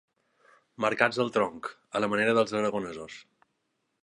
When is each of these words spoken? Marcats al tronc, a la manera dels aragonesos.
Marcats 0.85 1.21
al 1.25 1.29
tronc, 1.37 1.69
a 1.99 2.01
la 2.05 2.11
manera 2.15 2.37
dels 2.39 2.57
aragonesos. 2.63 3.23